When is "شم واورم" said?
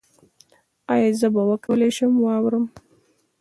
1.97-2.65